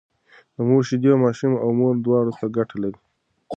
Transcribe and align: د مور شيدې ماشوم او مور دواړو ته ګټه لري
د 0.55 0.57
مور 0.67 0.81
شيدې 0.87 1.11
ماشوم 1.23 1.53
او 1.63 1.69
مور 1.79 1.95
دواړو 2.05 2.31
ته 2.39 2.45
ګټه 2.57 2.75
لري 2.83 2.99